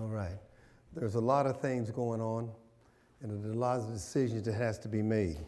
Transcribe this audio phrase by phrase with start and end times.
[0.00, 0.38] All right.
[0.94, 2.50] There's a lot of things going on,
[3.20, 5.38] and there's a lot of decisions that has to be made.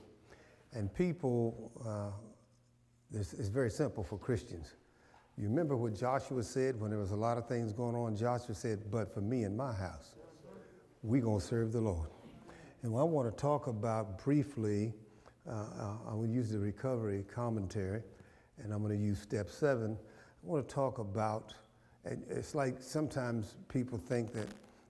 [0.73, 2.11] And people, uh,
[3.17, 4.75] it's, it's very simple for Christians.
[5.37, 8.17] You remember what Joshua said when there was a lot of things going on?
[8.17, 10.15] Joshua said, but for me and my house,
[11.05, 12.09] we're going to serve the Lord.
[12.83, 14.93] And I want to talk about briefly,
[15.49, 18.03] uh, uh, I'm going to use the recovery commentary,
[18.59, 19.97] and I'm going to use step seven.
[20.43, 21.55] I want to talk about,
[22.05, 24.47] it's like sometimes people think that,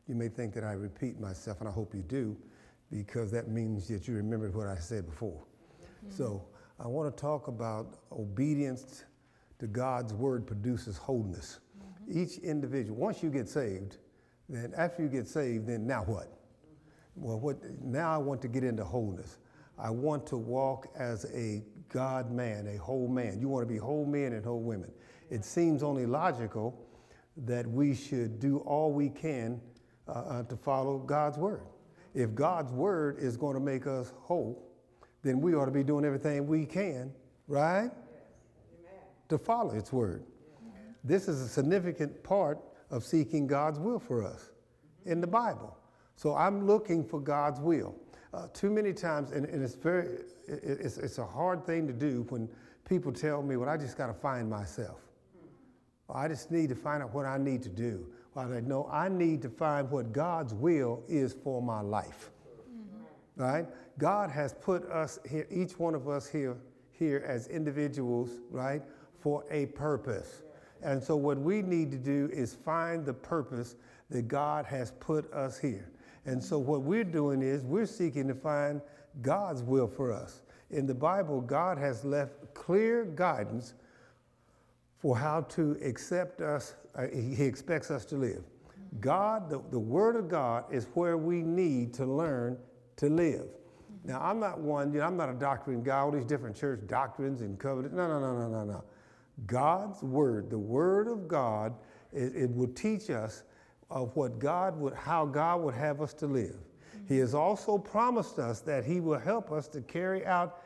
[0.08, 2.36] you may think that I repeat myself, and I hope you do,
[2.90, 5.44] because that means that you remembered what I said before.
[6.04, 6.16] Mm-hmm.
[6.16, 6.42] So
[6.78, 9.04] I want to talk about obedience
[9.58, 11.60] to God's word produces wholeness.
[11.78, 12.22] Mm-hmm.
[12.22, 13.98] Each individual, once you get saved,
[14.48, 16.28] then after you get saved, then now what?
[17.14, 19.38] Well, what now I want to get into wholeness.
[19.78, 23.40] I want to walk as a God man, a whole man.
[23.40, 24.90] You want to be whole men and whole women.
[25.30, 26.86] It seems only logical
[27.36, 29.60] that we should do all we can
[30.08, 31.62] uh, uh, to follow God's word.
[32.14, 34.70] If God's word is going to make us whole,
[35.22, 37.12] then we ought to be doing everything we can,
[37.46, 37.90] right?
[39.28, 40.24] To follow its word.
[41.04, 42.58] This is a significant part
[42.90, 44.50] of seeking God's will for us
[45.06, 45.76] in the Bible.
[46.16, 47.94] So I'm looking for God's will.
[48.34, 50.06] Uh, too many times, and, and it's very,
[50.46, 52.48] it, it's, it's a hard thing to do when
[52.88, 55.00] people tell me, well, I just got to find myself.
[56.14, 58.06] I just need to find out what I need to do.
[58.34, 62.30] Well, I know I need to find what God's will is for my life.
[62.70, 63.42] Mm-hmm.
[63.42, 63.66] Right?
[63.98, 66.56] God has put us here, each one of us here,
[66.92, 68.82] here as individuals, right,
[69.18, 70.42] for a purpose.
[70.82, 73.76] And so what we need to do is find the purpose
[74.10, 75.90] that God has put us here.
[76.24, 78.80] And so what we're doing is we're seeking to find
[79.22, 80.42] God's will for us.
[80.70, 83.74] In the Bible, God has left clear guidance
[85.00, 88.44] for how to accept us, uh, He expects us to live.
[89.00, 92.58] God, the, the Word of God, is where we need to learn
[92.96, 93.46] to live.
[94.04, 96.80] Now, I'm not one, you know, I'm not a doctrine guy, all these different church
[96.86, 97.94] doctrines and covenants.
[97.94, 98.84] No, no, no, no, no, no.
[99.46, 101.74] God's word, the word of God,
[102.12, 103.42] it, it will teach us
[103.90, 106.56] of what God would, how God would have us to live.
[107.08, 110.62] He has also promised us that He will help us to carry out,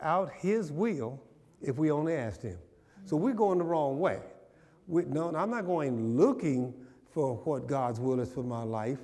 [0.00, 1.20] out His will
[1.60, 2.58] if we only ask Him.
[3.06, 4.18] So we're going the wrong way.
[4.88, 6.74] We, no, I'm not going looking
[7.08, 8.98] for what God's will is for my life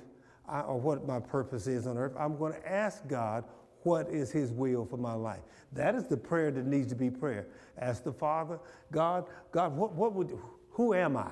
[0.47, 2.13] or what my purpose is on earth.
[2.19, 3.45] I'm going to ask God
[3.83, 5.41] what is his will for my life.
[5.71, 7.47] That is the prayer that needs to be prayer.
[7.77, 8.59] Ask the Father,
[8.91, 10.37] God, God, what, what would,
[10.71, 11.31] who am I?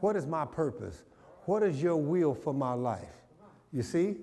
[0.00, 1.04] What is my purpose?
[1.46, 3.16] What is your will for my life?
[3.72, 4.16] You see,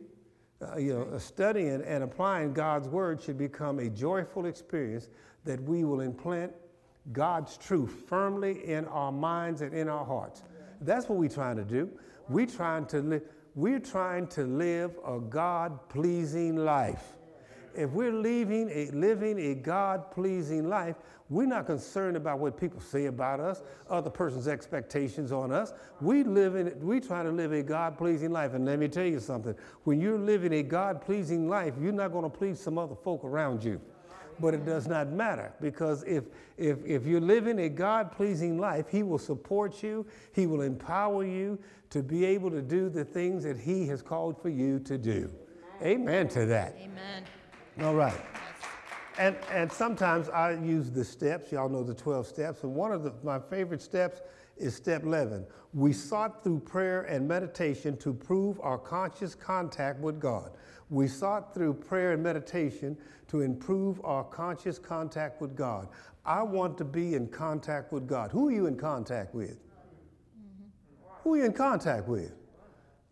[0.61, 5.09] uh, you know, studying and applying God's word should become a joyful experience
[5.43, 6.53] that we will implant
[7.11, 10.43] God's truth firmly in our minds and in our hearts.
[10.81, 11.89] That's what we're trying to do.
[12.29, 13.23] We're trying to live
[13.55, 17.13] we're trying to live a God pleasing life.
[17.73, 20.97] If we're living a, living a God pleasing life,
[21.29, 25.71] we're not concerned about what people say about us, other person's expectations on us.
[26.01, 28.53] We live in, we try to live a God pleasing life.
[28.53, 29.55] And let me tell you something
[29.85, 33.23] when you're living a God pleasing life, you're not going to please some other folk
[33.23, 33.79] around you
[34.39, 36.25] but it does not matter because if,
[36.57, 41.23] if, if you're living a God pleasing life, He will support you, He will empower
[41.25, 41.59] you
[41.89, 45.31] to be able to do the things that He has called for you to do.
[45.81, 46.75] Amen, Amen to that.
[46.79, 47.23] Amen.
[47.81, 48.19] All right.
[49.17, 51.51] And, and sometimes I use the steps.
[51.51, 52.63] Y'all know the 12 steps.
[52.63, 54.21] And one of the, my favorite steps
[54.57, 55.45] is step 11.
[55.73, 60.51] We sought through prayer and meditation to prove our conscious contact with God.
[60.89, 62.97] We sought through prayer and meditation
[63.27, 65.87] to improve our conscious contact with God.
[66.25, 68.31] I want to be in contact with God.
[68.31, 69.59] Who are you in contact with?
[69.59, 71.09] Mm-hmm.
[71.23, 72.33] Who are you in contact with?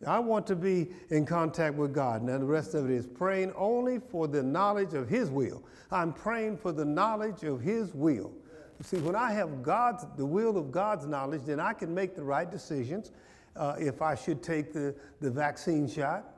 [0.06, 2.24] I want to be in contact with God.
[2.24, 5.64] Now, the rest of it is praying only for the knowledge of His will.
[5.92, 8.32] I'm praying for the knowledge of His will.
[8.80, 12.16] You see, when I have God's, the will of God's knowledge, then I can make
[12.16, 13.12] the right decisions.
[13.56, 16.33] Uh, if I should take the, the vaccine shot,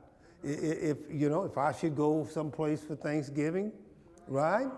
[0.46, 3.72] if, you know, if I should go someplace for Thanksgiving,
[4.28, 4.68] right?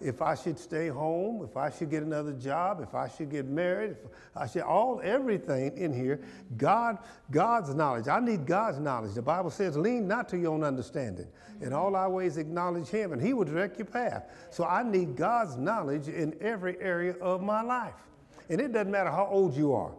[0.00, 3.46] If I should stay home, if I should get another job, if I should get
[3.46, 3.98] married, if
[4.36, 6.20] I should all everything in here,
[6.56, 6.98] God,
[7.30, 8.08] God's knowledge.
[8.08, 9.14] I need God's knowledge.
[9.14, 11.28] The Bible says, lean not to your own understanding.
[11.60, 14.30] In all our ways acknowledge him, and he will direct your path.
[14.50, 17.94] So I need God's knowledge in every area of my life.
[18.50, 19.92] And it doesn't matter how old you are.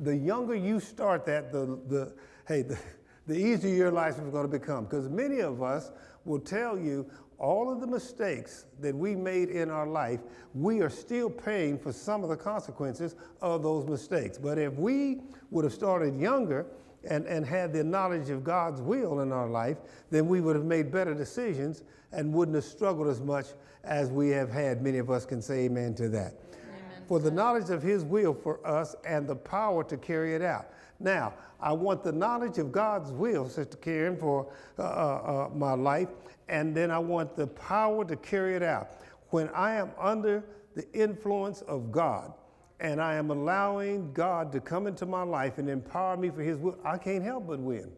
[0.00, 2.12] The younger you start that, the the
[2.46, 2.78] hey, the
[3.26, 4.84] the easier your life is going to become.
[4.84, 5.90] Because many of us
[6.24, 7.08] will tell you
[7.38, 10.20] all of the mistakes that we made in our life,
[10.54, 14.38] we are still paying for some of the consequences of those mistakes.
[14.38, 15.20] But if we
[15.50, 16.66] would have started younger
[17.08, 19.76] and, and had the knowledge of God's will in our life,
[20.10, 21.82] then we would have made better decisions
[22.12, 23.46] and wouldn't have struggled as much
[23.84, 24.82] as we have had.
[24.82, 26.34] Many of us can say amen to that.
[26.52, 27.02] Amen.
[27.06, 30.68] For the knowledge of His will for us and the power to carry it out.
[30.98, 35.74] Now, I want the knowledge of God's will, Sister Karen, for uh, uh, uh, my
[35.74, 36.08] life,
[36.48, 39.00] and then I want the power to carry it out.
[39.30, 40.44] When I am under
[40.74, 42.32] the influence of God,
[42.80, 46.58] and I am allowing God to come into my life and empower me for His
[46.58, 47.90] will, I can't help but win.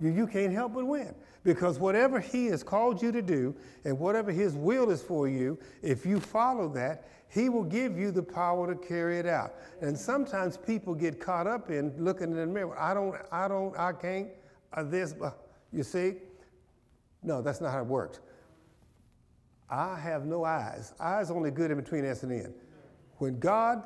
[0.00, 1.14] You, you can't help but win.
[1.44, 3.54] Because whatever He has called you to do
[3.84, 8.10] and whatever His will is for you, if you follow that, He will give you
[8.10, 9.54] the power to carry it out.
[9.80, 12.78] And sometimes people get caught up in looking in the mirror.
[12.78, 14.28] I don't, I don't, I can't,
[14.72, 15.30] uh, this, uh,
[15.72, 16.14] you see?
[17.22, 18.20] No, that's not how it works.
[19.68, 20.92] I have no eyes.
[21.00, 22.54] Eyes only good in between S and N.
[23.18, 23.82] When God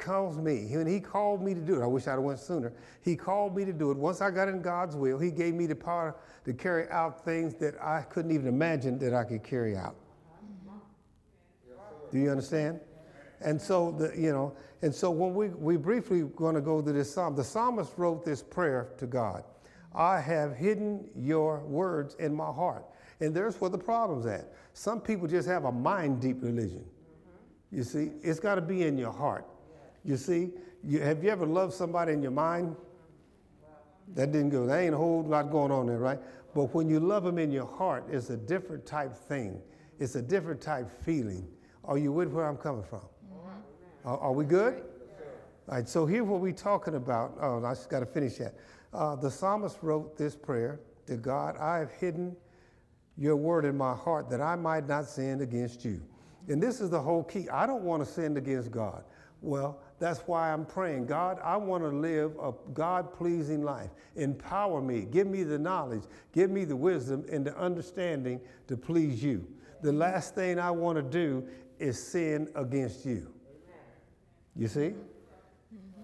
[0.00, 2.72] calls me, when He called me to do it, I wish I'd have went sooner.
[3.02, 3.96] He called me to do it.
[3.96, 7.54] Once I got in God's will, He gave me the power to carry out things
[7.54, 9.94] that I couldn't even imagine that I could carry out.
[12.12, 12.78] Do you understand?
[13.40, 16.92] And so the you know, and so when we we briefly going to go to
[16.92, 19.42] this psalm, the psalmist wrote this prayer to God.
[19.94, 22.84] I have hidden your words in my heart.
[23.20, 24.52] And there's where the problem's at.
[24.72, 26.84] Some people just have a mind deep religion.
[27.70, 29.46] You see, it's got to be in your heart.
[30.04, 30.50] You see,
[30.82, 32.74] you, have you ever loved somebody in your mind?
[34.14, 34.66] That didn't go.
[34.66, 36.18] There ain't a whole lot going on there, right?
[36.54, 39.60] But when you love them in your heart, it's a different type thing.
[39.98, 41.46] It's a different type feeling.
[41.84, 43.00] Are you with where I'm coming from?
[43.00, 44.08] Mm-hmm.
[44.08, 44.74] Are, are, we good?
[45.68, 47.36] All right, so here's what we're talking about.
[47.40, 48.54] Oh, I just got to finish that.
[48.92, 52.36] Uh, the psalmist wrote this prayer to God I have hidden
[53.16, 56.00] your word in my heart that I might not sin against you.
[56.48, 57.48] And this is the whole key.
[57.48, 59.04] I don't want to sin against God.
[59.40, 61.06] Well, that's why I'm praying.
[61.06, 63.90] God, I want to live a God pleasing life.
[64.16, 65.02] Empower me.
[65.02, 66.02] Give me the knowledge.
[66.32, 69.46] Give me the wisdom and the understanding to please you.
[69.82, 71.44] The last thing I want to do
[71.82, 73.32] is sin against you.
[74.54, 74.94] You see?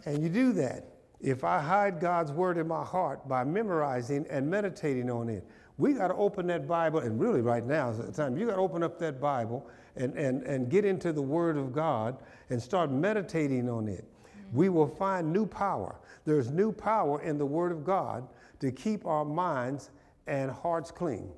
[0.04, 0.84] And you do that.
[1.20, 5.44] If I hide God's word in my heart by memorizing and meditating on it,
[5.76, 8.56] we got to open that Bible, and really right now is the time, you got
[8.56, 12.18] to open up that Bible and, and, and get into the Word of God
[12.50, 14.04] and start meditating on it.
[14.52, 16.00] We will find new power.
[16.24, 18.26] There's new power in the Word of God
[18.60, 19.90] to keep our minds
[20.26, 21.30] and hearts clean.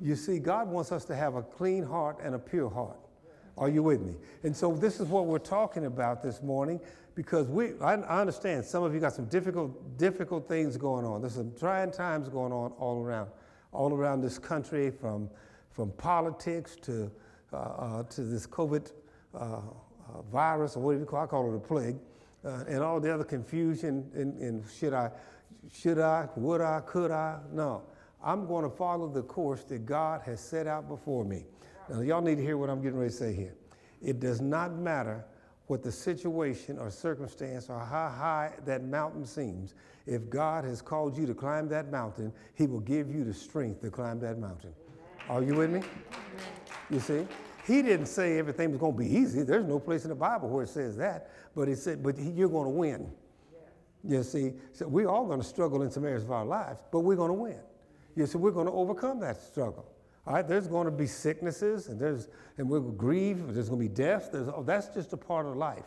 [0.00, 2.98] You see, God wants us to have a clean heart and a pure heart.
[3.58, 4.14] Are you with me?
[4.44, 6.80] And so this is what we're talking about this morning
[7.16, 11.20] because we, I, I, understand some of you got some difficult, difficult things going on.
[11.20, 13.30] There's some trying times going on all around,
[13.72, 15.28] all around this country, from,
[15.70, 17.10] from politics to,
[17.52, 18.92] uh, uh, to this COVID
[19.34, 19.60] uh, uh
[20.30, 21.96] virus, or whatever you call, I call it a plague,
[22.44, 24.08] uh, and all the other confusion.
[24.14, 25.10] And, and should I,
[25.72, 27.40] should I, would I, could I?
[27.50, 27.82] No,
[28.22, 31.46] I'm going to follow the course that God has set out before me.
[31.88, 33.54] Now, y'all need to hear what I'm getting ready to say here.
[34.02, 35.24] It does not matter
[35.68, 39.74] what the situation or circumstance or how high that mountain seems,
[40.06, 43.82] if God has called you to climb that mountain, He will give you the strength
[43.82, 44.72] to climb that mountain.
[45.28, 45.82] Are you with me?
[46.90, 47.26] You see?
[47.66, 49.42] He didn't say everything was going to be easy.
[49.42, 51.30] There's no place in the Bible where it says that.
[51.54, 53.12] But he said, but you're going to win.
[54.02, 57.00] You see, so we're all going to struggle in some areas of our lives, but
[57.00, 57.58] we're going to win.
[58.16, 59.86] You see, we're going to overcome that struggle.
[60.28, 63.88] All right, there's going to be sicknesses and there's and we'll grieve, there's going to
[63.88, 64.28] be death.
[64.30, 65.86] There's, oh, that's just a part of life.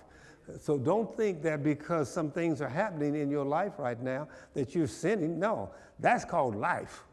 [0.59, 4.73] So don't think that because some things are happening in your life right now that
[4.73, 5.37] you're sinning.
[5.37, 5.69] No,
[5.99, 7.03] that's called life.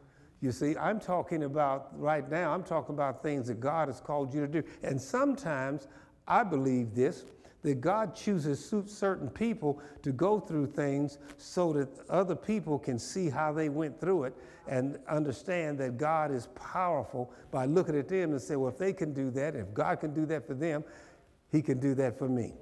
[0.41, 4.33] You see, I'm talking about right now, I'm talking about things that God has called
[4.33, 4.63] you to do.
[4.81, 5.87] And sometimes
[6.27, 7.25] I believe this
[7.61, 13.29] that God chooses certain people to go through things so that other people can see
[13.29, 14.35] how they went through it
[14.67, 18.93] and understand that God is powerful by looking at them and say, well, if they
[18.93, 20.83] can do that, if God can do that for them,
[21.51, 22.53] He can do that for me.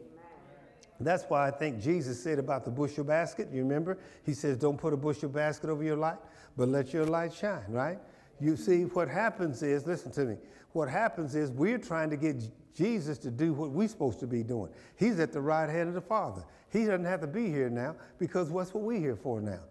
[0.99, 3.49] That's why I think Jesus said about the bushel basket.
[3.51, 3.99] You remember?
[4.25, 6.17] He says, Don't put a bushel basket over your light,
[6.55, 7.99] but let your light shine, right?
[8.39, 10.37] You see, what happens is, listen to me,
[10.71, 12.43] what happens is we're trying to get
[12.77, 14.71] Jesus to do what we're supposed to be doing.
[14.95, 16.43] He's at the right hand of the Father.
[16.71, 19.61] He doesn't have to be here now because what's what we're here for now,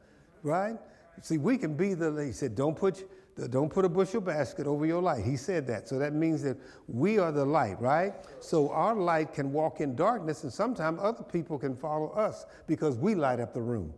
[0.42, 0.76] right?
[1.22, 3.08] See, we can be the, he said, don't put,
[3.50, 5.24] don't put a bushel basket over your light.
[5.24, 5.88] He said that.
[5.88, 6.56] So that means that
[6.88, 8.12] we are the light, right?
[8.40, 12.96] So our light can walk in darkness, and sometimes other people can follow us because
[12.96, 13.94] we light up the room.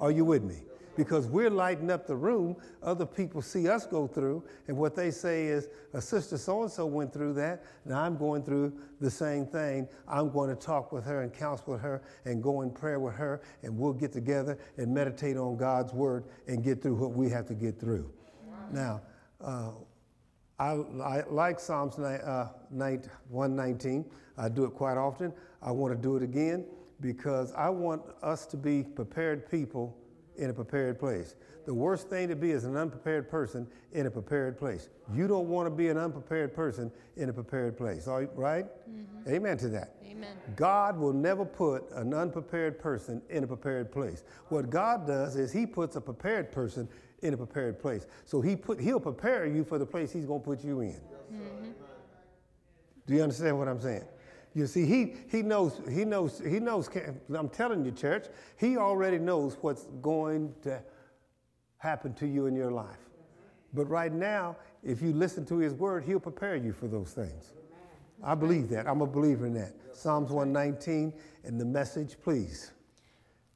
[0.00, 0.62] Are you with me?
[0.96, 2.56] Because we're lighting up the room.
[2.82, 6.70] Other people see us go through, and what they say is, a sister so and
[6.70, 9.88] so went through that, and I'm going through the same thing.
[10.08, 13.14] I'm going to talk with her and counsel with her and go in prayer with
[13.14, 17.28] her, and we'll get together and meditate on God's word and get through what we
[17.30, 18.10] have to get through.
[18.72, 19.00] Now,
[19.40, 19.70] uh,
[20.58, 24.04] I, I, like Psalms uh, 119.
[24.36, 25.32] I do it quite often.
[25.62, 26.66] I want to do it again
[27.00, 29.96] because I want us to be prepared people
[30.36, 31.34] in a prepared place.
[31.66, 34.88] The worst thing to be is an unprepared person in a prepared place.
[35.14, 38.64] You don't want to be an unprepared person in a prepared place, right?
[38.64, 39.30] Mm-hmm.
[39.30, 39.96] Amen to that.
[40.04, 40.36] Amen.
[40.56, 44.24] God will never put an unprepared person in a prepared place.
[44.48, 46.88] What God does is He puts a prepared person
[47.22, 48.06] in a prepared place.
[48.24, 51.00] So He put He'll prepare you for the place He's going to put you in.
[51.32, 51.70] Mm-hmm.
[53.06, 54.04] Do you understand what I'm saying?
[54.54, 56.90] You see, he, he knows, he knows, he knows,
[57.36, 58.26] I'm telling you, church,
[58.58, 60.82] he already knows what's going to
[61.78, 62.98] happen to you in your life.
[63.72, 67.52] But right now, if you listen to his word, he'll prepare you for those things.
[68.22, 68.86] I believe that.
[68.86, 69.74] I'm a believer in that.
[69.92, 71.12] Psalms 119
[71.44, 72.72] and the message, please.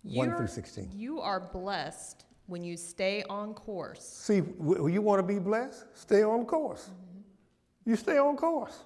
[0.04, 0.90] You're, 1 through 16.
[0.94, 4.02] You are blessed when you stay on course.
[4.02, 5.86] See, you want to be blessed?
[5.94, 6.90] Stay on course.
[6.90, 7.90] Mm-hmm.
[7.90, 8.84] You stay on course.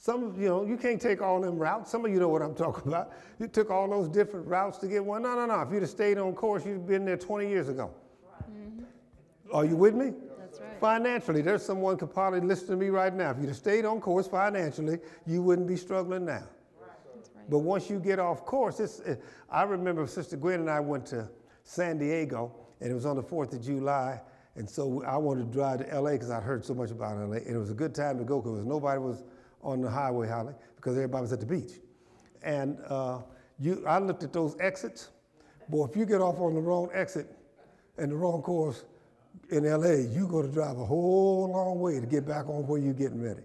[0.00, 1.90] Some, of you know, you can't take all them routes.
[1.90, 3.12] Some of you know what I'm talking about.
[3.40, 5.22] You took all those different routes to get one.
[5.22, 5.60] No, no, no.
[5.60, 7.90] If you'd have stayed on course, you'd have been there 20 years ago.
[8.48, 8.84] Mm-hmm.
[9.52, 10.12] Are you with me?
[10.38, 10.78] That's right.
[10.80, 13.32] Financially, there's someone could probably listen to me right now.
[13.32, 16.44] If you'd have stayed on course financially, you wouldn't be struggling now.
[16.80, 17.48] Right.
[17.48, 21.06] But once you get off course, it's, it, I remember Sister Gwen and I went
[21.06, 21.28] to
[21.64, 24.20] San Diego, and it was on the 4th of July,
[24.54, 27.38] and so I wanted to drive to LA because I'd heard so much about LA,
[27.38, 29.24] and it was a good time to go because nobody was
[29.62, 31.72] on the highway hardly because everybody was at the beach.
[32.42, 33.20] And uh,
[33.58, 35.10] you, I looked at those exits.
[35.68, 37.26] Boy, if you get off on the wrong exit
[37.96, 38.84] and the wrong course
[39.50, 42.80] in LA, you're going to drive a whole long way to get back on where
[42.80, 43.42] you're getting ready.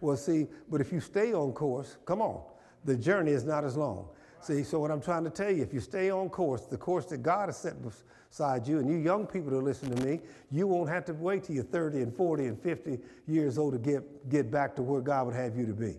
[0.00, 2.42] Well, see, but if you stay on course, come on,
[2.84, 4.08] the journey is not as long.
[4.46, 7.06] See, so what I'm trying to tell you, if you stay on course, the course
[7.06, 10.20] that God has set beside you, and you young people that listen to me,
[10.52, 13.80] you won't have to wait till you're 30 and 40 and 50 years old to
[13.80, 15.96] get, get back to where God would have you to be.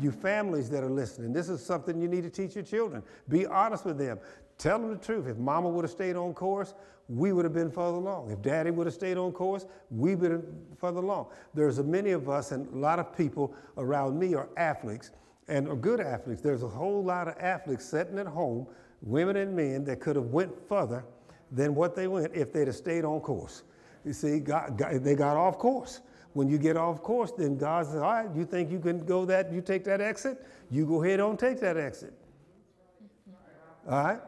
[0.00, 0.20] You mm-hmm.
[0.22, 3.02] families that are listening, this is something you need to teach your children.
[3.28, 4.18] Be honest with them.
[4.56, 5.26] Tell them the truth.
[5.26, 6.72] If mama would have stayed on course,
[7.10, 8.30] we would have been further along.
[8.30, 11.26] If daddy would have stayed on course, we would have been further along.
[11.52, 15.10] There's a many of us and a lot of people around me are athletes
[15.50, 16.40] and are good athletes.
[16.40, 18.66] There's a whole lot of athletes sitting at home,
[19.02, 21.04] women and men, that could have went further
[21.50, 23.64] than what they went if they'd have stayed on course.
[24.04, 26.00] You see, God, God, they got off course.
[26.32, 29.24] When you get off course, then God says, all right, you think you can go
[29.24, 30.46] that, you take that exit?
[30.70, 32.14] You go ahead on take that exit.
[33.88, 34.20] All right?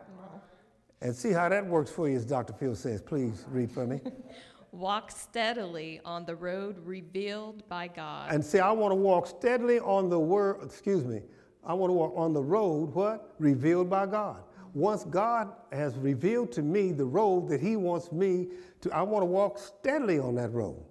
[1.01, 2.53] And see how that works for you, as Dr.
[2.53, 3.01] Phil says.
[3.01, 4.01] Please read for me.
[4.73, 8.33] Walk steadily on the road revealed by God.
[8.33, 11.21] And see, I want to walk steadily on the word, excuse me,
[11.63, 13.35] I want to walk on the road, what?
[13.39, 14.43] Revealed by God.
[14.73, 18.49] Once God has revealed to me the road that He wants me
[18.81, 20.83] to, I want to walk steadily on that road.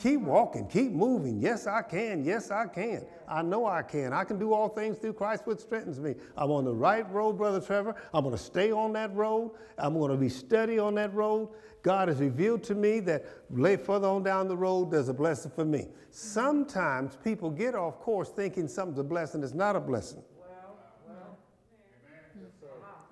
[0.00, 1.40] Keep walking, keep moving.
[1.40, 2.24] Yes, I can.
[2.24, 3.06] Yes, I can.
[3.28, 4.12] I know I can.
[4.12, 6.16] I can do all things through Christ which strengthens me.
[6.36, 7.94] I'm on the right road, Brother Trevor.
[8.12, 9.52] I'm going to stay on that road.
[9.78, 11.48] I'm going to be steady on that road.
[11.84, 15.52] God has revealed to me that lay further on down the road, there's a blessing
[15.54, 15.86] for me.
[16.10, 20.22] Sometimes people get off course thinking something's a blessing that's not a blessing.
[20.40, 21.38] Well, well.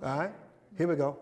[0.02, 0.32] All right,
[0.76, 1.18] here we go.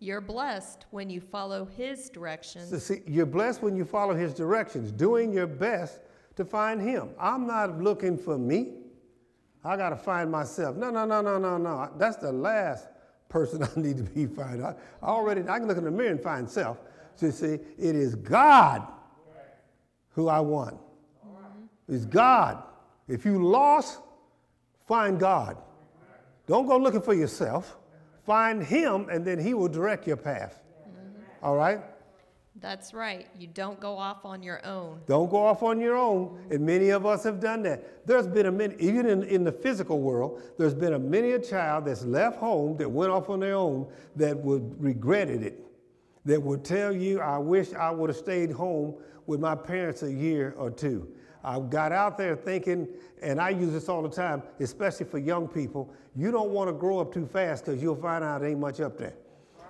[0.00, 2.70] You're blessed when you follow His directions.
[2.70, 6.00] So see, you're blessed when you follow His directions, doing your best
[6.36, 7.10] to find Him.
[7.18, 8.74] I'm not looking for me.
[9.64, 10.76] I got to find myself.
[10.76, 11.90] No, no, no, no, no, no.
[11.96, 12.86] That's the last
[13.28, 14.64] person I need to be finding.
[14.64, 16.78] I already, I can look in the mirror and find self.
[17.16, 18.86] So you see, it is God
[20.10, 20.76] who I want.
[21.26, 21.94] Mm-hmm.
[21.94, 22.62] It's God.
[23.08, 23.98] If you lost,
[24.86, 25.56] find God.
[26.46, 27.77] Don't go looking for yourself.
[28.28, 30.60] Find Him, and then He will direct your path.
[30.86, 31.44] Mm-hmm.
[31.46, 31.80] All right?
[32.60, 33.26] That's right.
[33.38, 35.00] You don't go off on your own.
[35.06, 36.38] Don't go off on your own.
[36.50, 38.06] And many of us have done that.
[38.06, 41.38] There's been a many, even in, in the physical world, there's been a many a
[41.38, 45.64] child that's left home that went off on their own that would regretted it.
[46.26, 50.12] That would tell you, I wish I would have stayed home with my parents a
[50.12, 51.08] year or two.
[51.42, 52.88] I got out there thinking,
[53.22, 56.72] and I use this all the time, especially for young people, you don't want to
[56.72, 59.14] grow up too fast because you'll find out ain't much up there.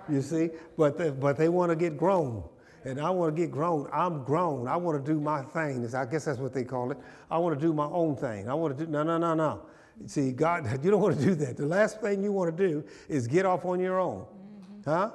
[0.09, 0.49] You see?
[0.75, 2.43] But they, but they want to get grown.
[2.85, 3.87] And I want to get grown.
[3.93, 4.67] I'm grown.
[4.67, 5.87] I want to do my thing.
[5.93, 6.97] I guess that's what they call it.
[7.29, 8.49] I want to do my own thing.
[8.49, 9.61] I want to do, no, no, no, no.
[10.07, 11.55] See, God, you don't want to do that.
[11.55, 14.25] The last thing you want to do is get off on your own.
[14.25, 14.89] Mm-hmm.
[14.89, 15.11] Huh?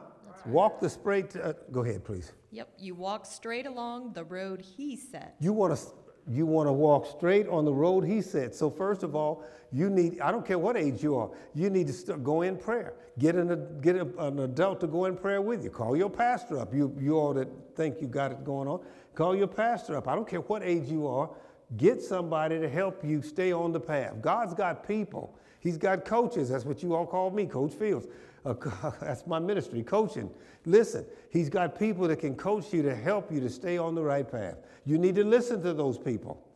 [0.46, 1.34] Walk the straight.
[1.34, 2.32] Uh, go ahead, please.
[2.52, 5.34] Yep, you walk straight along the road he set.
[5.40, 5.82] You want to
[6.28, 8.54] you want to walk straight on the road he said.
[8.54, 11.30] So first of all, you need I don't care what age you are.
[11.54, 12.94] You need to go in prayer.
[13.18, 15.70] Get an get a, an adult to go in prayer with you.
[15.70, 16.72] Call your pastor up.
[16.72, 18.80] You you all that think you got it going on,
[19.14, 20.08] call your pastor up.
[20.08, 21.30] I don't care what age you are.
[21.76, 24.20] Get somebody to help you stay on the path.
[24.20, 25.36] God's got people.
[25.58, 26.50] He's got coaches.
[26.50, 28.06] That's what you all call me, Coach Fields.
[28.44, 28.54] Uh,
[29.00, 30.30] that's my ministry, coaching.
[30.66, 34.02] Listen, he's got people that can coach you to help you to stay on the
[34.02, 34.56] right path.
[34.84, 36.46] You need to listen to those people.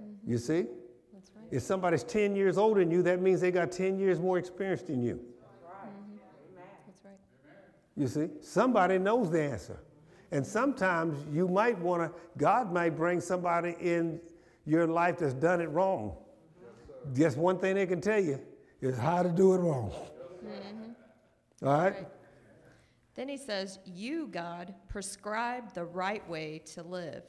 [0.00, 0.30] Mm-hmm.
[0.30, 0.66] You see?
[1.12, 1.46] That's right.
[1.50, 4.82] If somebody's 10 years older than you, that means they got 10 years more experience
[4.82, 5.14] than you.
[5.14, 6.16] Mm-hmm.
[6.86, 7.18] That's right.
[7.96, 8.28] You see?
[8.40, 9.78] Somebody knows the answer.
[10.32, 14.20] And sometimes you might want to, God might bring somebody in
[14.66, 16.16] your life that's done it wrong.
[17.14, 18.40] Just one thing they can tell you
[18.80, 19.92] is how to do it wrong.
[20.44, 20.83] Mm-hmm.
[21.64, 21.94] All right?
[21.94, 22.08] right?
[23.14, 27.22] Then he says, You, God, prescribe the right way to live.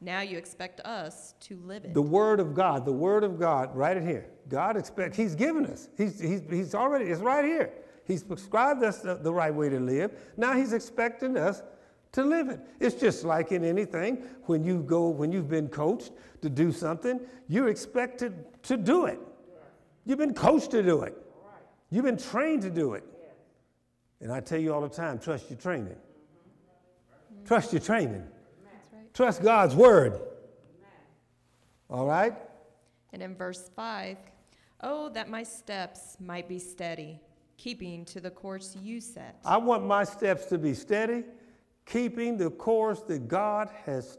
[0.00, 1.92] Now you expect us to live it.
[1.92, 4.26] The Word of God, the Word of God, right in here.
[4.48, 5.88] God expects, He's given us.
[5.96, 7.70] He's, he's, he's already, it's right here.
[8.06, 10.12] He's prescribed us the, the right way to live.
[10.36, 11.62] Now He's expecting us
[12.12, 12.60] to live it.
[12.80, 14.24] It's just like in anything.
[14.46, 19.20] When you go, when you've been coached to do something, you're expected to do it.
[20.06, 21.16] You've been coached to do it.
[21.90, 23.04] You've been trained to do it.
[24.20, 25.96] And I tell you all the time trust your training.
[27.46, 28.22] Trust your training.
[28.22, 29.14] Right.
[29.14, 30.20] Trust God's word.
[31.88, 32.34] All right?
[33.12, 34.16] And in verse 5,
[34.82, 37.20] oh, that my steps might be steady,
[37.56, 39.40] keeping to the course you set.
[39.44, 41.24] I want my steps to be steady,
[41.86, 44.18] keeping the course that God has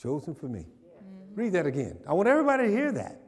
[0.00, 0.60] chosen for me.
[0.60, 1.40] Mm-hmm.
[1.40, 1.98] Read that again.
[2.06, 3.20] I want everybody to hear that.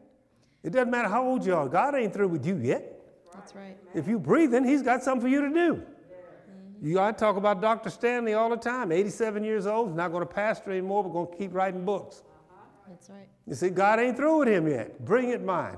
[0.63, 3.01] It doesn't matter how old you are, God ain't through with you yet.
[3.35, 3.77] That's right.
[3.95, 5.83] If you're breathing, He's got something for you to do.
[6.83, 7.91] You, I talk about Dr.
[7.91, 8.91] Stanley all the time.
[8.91, 12.25] 87 years old, he's not going to pastor anymore, but going to keep writing books.
[12.89, 13.29] That's right.
[13.47, 15.05] You see, God ain't through with him yet.
[15.05, 15.77] Bring it mine.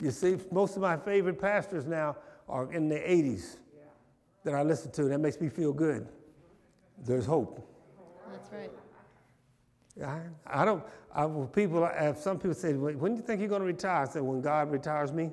[0.00, 2.16] You see, most of my favorite pastors now
[2.48, 3.56] are in the 80s
[4.44, 5.04] that I listen to.
[5.04, 6.06] That makes me feel good.
[7.04, 7.66] There's hope.
[8.30, 8.70] That's right.
[10.46, 13.62] I, I don't, I, people, have, some people say, when do you think you're going
[13.62, 14.04] to retire?
[14.04, 15.32] I said, when God retires me.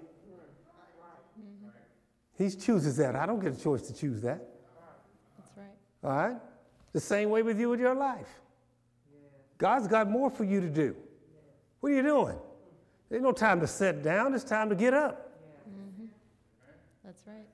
[1.39, 2.43] Mm-hmm.
[2.43, 3.15] He chooses that.
[3.15, 4.56] I don't get a choice to choose that.
[6.01, 6.23] That's right.
[6.23, 6.37] All right?
[6.93, 8.27] The same way with you with your life.
[9.57, 10.95] God's got more for you to do.
[11.79, 12.37] What are you doing?
[13.09, 14.33] There's no time to sit down.
[14.33, 15.31] It's time to get up.
[15.69, 16.07] Mm-hmm.
[17.03, 17.47] That's right.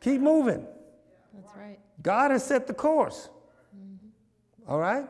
[0.00, 0.66] Keep moving.
[1.34, 1.78] That's right.
[2.02, 3.30] God has set the course.
[3.76, 4.70] Mm-hmm.
[4.70, 5.06] All right?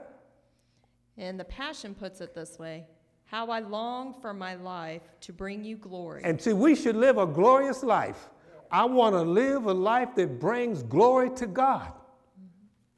[1.18, 2.86] And the Passion puts it this way
[3.24, 6.22] How I long for my life to bring you glory.
[6.24, 8.30] And see, we should live a glorious life.
[8.70, 11.92] I want to live a life that brings glory to God.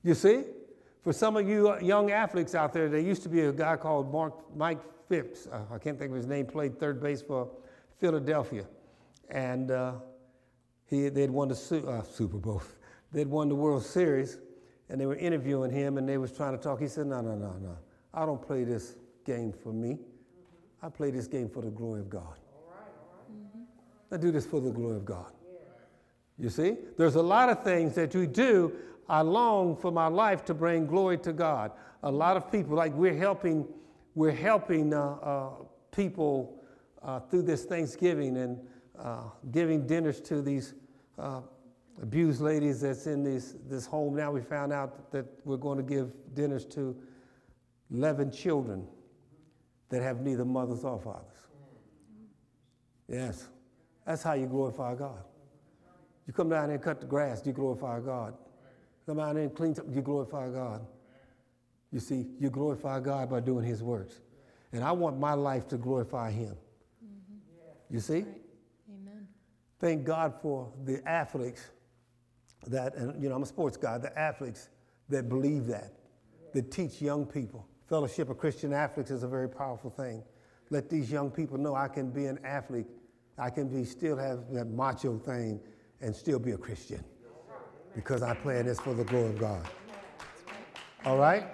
[0.06, 0.44] You see?
[1.02, 4.12] For some of you young athletes out there, there used to be a guy called
[4.12, 5.48] Mark, Mike Phipps.
[5.48, 7.50] Uh, I can't think of his name, played third base for
[7.98, 8.66] Philadelphia.
[9.30, 9.94] And uh,
[10.84, 12.62] he, they'd won the uh, Super Bowl.
[13.12, 14.38] They'd won the World Series,
[14.90, 16.80] and they were interviewing him, and they was trying to talk.
[16.80, 17.76] He said, no, no, no, no.
[18.12, 19.98] I don't play this game for me.
[20.82, 22.22] I play this game for the glory of God.
[22.22, 23.56] All right, all right.
[23.56, 24.14] Mm-hmm.
[24.14, 25.32] I do this for the glory of God.
[25.44, 25.58] Yeah.
[26.38, 28.72] You see, there's a lot of things that we do.
[29.08, 31.72] I long for my life to bring glory to God.
[32.02, 33.66] A lot of people, like we're helping,
[34.14, 35.50] we're helping uh, uh,
[35.92, 36.62] people
[37.02, 38.58] uh, through this Thanksgiving and
[38.98, 40.74] uh, giving dinners to these
[41.18, 41.40] uh,
[42.02, 44.16] abused ladies that's in this, this home.
[44.16, 46.96] Now we found out that we're going to give dinners to
[47.92, 48.86] 11 children
[49.88, 51.22] that have neither mothers or fathers.
[53.08, 53.46] Yes,
[54.04, 55.22] that's how you glorify God.
[56.26, 58.34] You come down here and cut the grass, you glorify God.
[59.06, 60.86] Come down here and clean up, you glorify God.
[61.92, 64.20] You see, you glorify God by doing His works.
[64.72, 66.56] And I want my life to glorify Him.
[67.04, 67.94] Mm-hmm.
[67.94, 68.22] You see?
[68.22, 68.40] Right.
[69.00, 69.28] Amen.
[69.78, 71.70] Thank God for the athletes
[72.66, 74.68] that, and you know, I'm a sports guy, the athletes
[75.08, 75.92] that believe that,
[76.52, 80.22] that teach young people Fellowship of Christian Athletes is a very powerful thing.
[80.70, 82.88] Let these young people know I can be an athlete.
[83.38, 85.60] I can be still have that macho thing
[86.00, 87.04] and still be a Christian
[87.96, 89.66] because I plan this for the glory of God.
[91.06, 91.46] All right?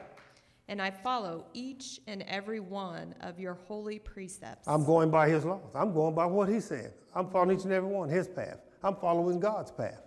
[0.69, 4.67] And I follow each and every one of your holy precepts.
[4.67, 5.71] I'm going by his laws.
[5.75, 6.95] I'm going by what he said.
[7.15, 8.59] I'm following each and every one, his path.
[8.83, 10.03] I'm following God's path.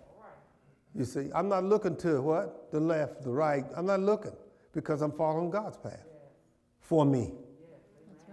[0.94, 2.70] You see, I'm not looking to what?
[2.70, 3.64] The left, the right.
[3.76, 4.32] I'm not looking
[4.72, 6.06] because I'm following God's path
[6.80, 7.32] for me.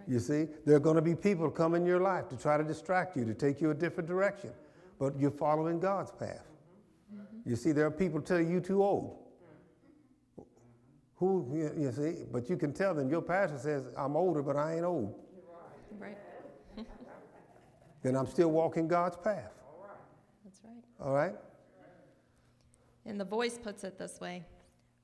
[0.07, 2.63] You see, there are going to be people come in your life to try to
[2.63, 4.51] distract you, to take you a different direction,
[4.99, 6.43] but you're following God's path.
[7.45, 9.19] You see, there are people tell you you're too old.
[11.15, 14.57] Who, you, you see, but you can tell them, your pastor says, I'm older, but
[14.57, 15.15] I ain't old.
[15.97, 16.17] Right.
[18.01, 19.51] Then I'm still walking God's path.
[20.43, 20.83] That's right.
[20.99, 21.35] All right?
[23.05, 24.43] And the voice puts it this way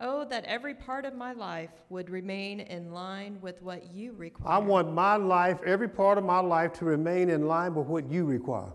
[0.01, 4.53] Oh, that every part of my life would remain in line with what you require.
[4.53, 8.09] I want my life, every part of my life, to remain in line with what
[8.09, 8.71] you require.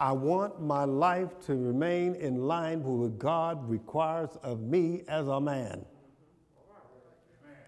[0.00, 5.26] I want my life to remain in line with what God requires of me as
[5.26, 5.84] a man.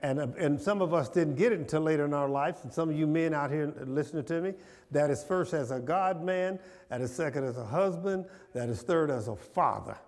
[0.03, 2.61] And, uh, and some of us didn't get it until later in our lives.
[2.63, 4.55] And some of you men out here listening to me,
[4.93, 8.83] that is first as a God man, that is second as a husband, that is
[8.83, 9.99] third as a father.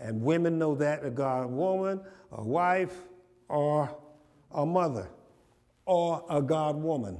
[0.00, 2.00] And women know that a God woman,
[2.32, 2.94] a wife,
[3.48, 3.96] or
[4.52, 5.08] a mother,
[5.84, 7.18] or a God woman.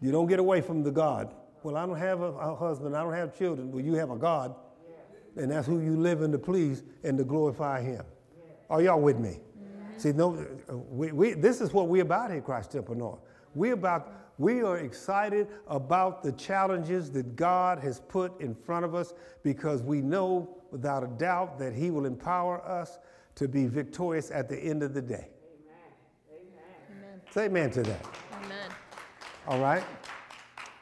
[0.00, 1.34] You don't get away from the God.
[1.62, 3.72] Well, I don't have a, a husband, I don't have children.
[3.72, 4.54] Well, you have a God,
[5.36, 8.04] and that's who you live in to please and to glorify Him.
[8.70, 9.40] Are y'all with me?
[9.96, 13.18] See, no, uh, we, we, this is what we're about here, Christ Temple North.
[13.54, 18.94] We about we are excited about the challenges that God has put in front of
[18.94, 23.00] us because we know without a doubt that He will empower us
[23.34, 25.30] to be victorious at the end of the day.
[26.30, 26.40] Amen.
[26.92, 27.20] Amen.
[27.32, 28.06] Say amen to that.
[29.48, 29.82] All right?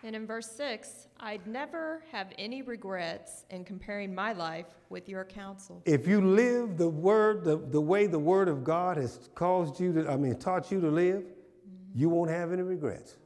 [0.02, 5.24] And in verse 6, I'd never have any regrets in comparing my life with your
[5.24, 5.82] counsel.
[5.84, 9.92] If you live the word, the, the way the word of God has caused you
[9.92, 11.76] to, I mean, taught you to live, mm-hmm.
[11.94, 13.18] you won't have any regrets.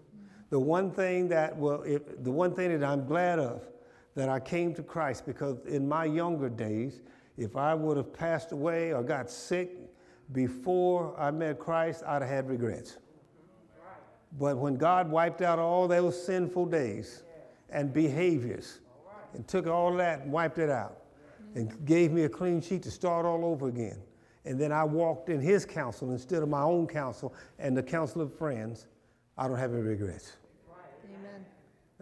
[0.51, 3.67] The one thing that, well, if, the one thing that I'm glad of
[4.17, 7.01] that I came to Christ because in my younger days,
[7.39, 9.71] if I would have passed away or got sick
[10.33, 12.99] before I met Christ, I'd have had regrets.
[14.39, 17.25] But when God wiped out all those sinful days
[17.71, 18.81] and behaviors
[19.35, 20.99] and took all that and wiped it out
[21.55, 23.99] and gave me a clean sheet to start all over again,
[24.45, 28.23] and then I walked in His counsel instead of my own counsel and the counsel
[28.23, 28.87] of friends,
[29.37, 30.37] I don't have any regrets.
[31.05, 31.45] Amen.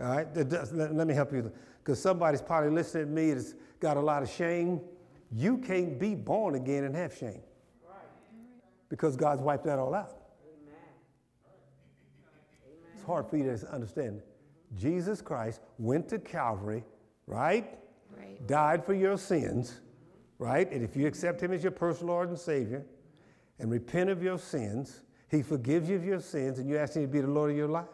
[0.00, 0.34] All right?
[0.34, 1.50] That does- Let, let me help you.
[1.82, 4.80] Because somebody's probably listening to me that's got a lot of shame.
[5.32, 7.40] You can't be born again and have shame.
[8.88, 10.17] Because God's wiped that all out.
[13.08, 14.20] Hard for you to understand.
[14.76, 16.84] Jesus Christ went to Calvary,
[17.26, 17.78] right?
[18.14, 18.46] Right.
[18.46, 19.80] Died for your sins,
[20.38, 20.70] right?
[20.70, 22.84] And if you accept Him as your personal Lord and Savior
[23.58, 27.02] and repent of your sins, He forgives you of your sins, and you ask Him
[27.02, 27.88] to be the Lord of your life,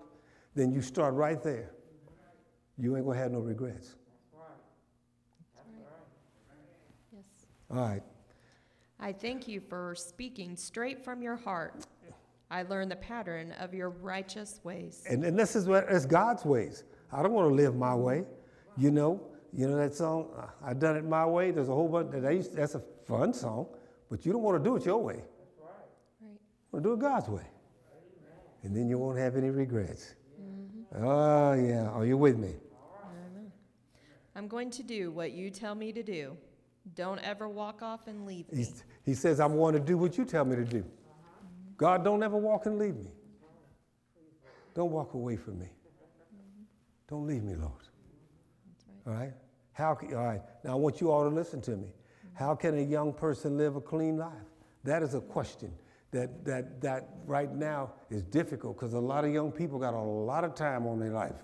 [0.57, 1.70] then you start right there.
[2.77, 3.94] You ain't gonna have no regrets.
[7.12, 7.22] Yes.
[7.70, 8.03] All right.
[8.98, 11.87] I thank you for speaking straight from your heart.
[12.51, 15.03] I learned the pattern of your righteous ways.
[15.09, 16.85] And, and this is what it's God's ways.
[17.13, 18.25] I don't want to live my way.
[18.77, 19.21] You know,
[19.53, 20.31] you know that song,
[20.65, 21.51] I done it my way.
[21.51, 23.67] There's a whole bunch that I used, that's a fun song,
[24.11, 25.15] but you don't want to do it your way.
[25.15, 25.23] Right.
[26.21, 26.29] You
[26.73, 27.47] want to do it God's way.
[28.65, 30.15] And then you won't have any regrets.
[30.41, 31.05] Mm-hmm.
[31.05, 31.89] Oh, yeah.
[31.91, 32.49] Are you with me?
[32.49, 33.53] Amen.
[34.35, 36.37] I'm going to do what you tell me to do.
[36.95, 38.59] Don't ever walk off and leave me.
[38.59, 40.85] He's, he says, I'm going to do what you tell me to do.
[41.77, 43.11] God, don't ever walk and leave me.
[44.75, 45.69] Don't walk away from me.
[47.09, 47.73] Don't leave me, Lord.
[49.05, 49.15] Right.
[49.15, 49.33] All right?
[49.73, 50.43] How can, all right.
[50.65, 51.89] Now I want you all to listen to me.
[52.33, 54.33] How can a young person live a clean life?
[54.83, 55.73] That is a question
[56.11, 60.01] that, that, that right now is difficult because a lot of young people got a
[60.01, 61.35] lot of time on their life.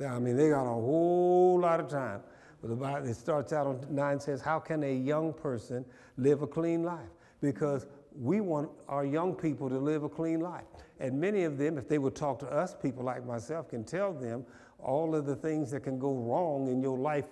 [0.00, 2.20] I mean, they got a whole lot of time.
[2.60, 5.84] But the Bible, it starts out on 9 says, How can a young person
[6.16, 7.08] live a clean life?
[7.40, 7.86] Because
[8.18, 10.64] we want our young people to live a clean life.
[11.00, 14.12] And many of them, if they would talk to us, people like myself, can tell
[14.12, 14.44] them
[14.78, 17.26] all of the things that can go wrong in your life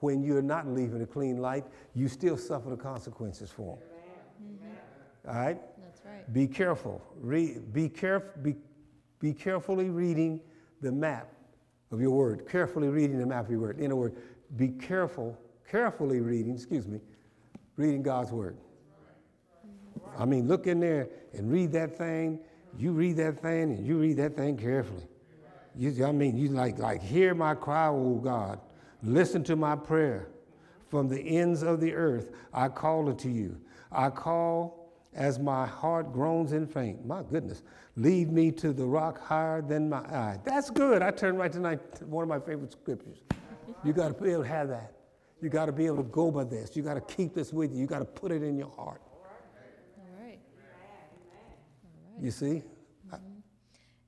[0.00, 1.64] when you're not living a clean life.
[1.94, 3.88] You still suffer the consequences for them.
[5.28, 5.58] All right?
[5.82, 6.32] That's right.
[6.32, 7.02] Be careful.
[7.20, 8.56] Read, be, caref- be,
[9.18, 10.40] be carefully reading
[10.82, 11.32] the map
[11.90, 12.46] of your word.
[12.48, 13.78] Carefully reading the map of your word.
[13.78, 14.18] In other words,
[14.56, 15.36] be careful,
[15.68, 17.00] carefully reading, excuse me,
[17.76, 18.56] reading God's word.
[20.18, 22.40] I mean, look in there and read that thing.
[22.78, 25.06] You read that thing and you read that thing carefully.
[25.74, 28.60] You, I mean, you like, like, hear my cry, O God.
[29.02, 30.28] Listen to my prayer.
[30.88, 33.60] From the ends of the earth, I call unto you.
[33.90, 37.04] I call as my heart groans in faint.
[37.04, 37.62] My goodness.
[37.96, 40.38] Lead me to the rock higher than my eye.
[40.44, 41.02] That's good.
[41.02, 43.18] I turn right tonight to one of my favorite scriptures.
[43.84, 44.92] You got to be able to have that.
[45.42, 46.76] You got to be able to go by this.
[46.76, 47.80] You got to keep this with you.
[47.80, 49.02] You got to put it in your heart.
[49.12, 50.38] All right.
[52.20, 52.62] You see?
[53.06, 53.14] Mm-hmm.
[53.14, 53.18] Uh,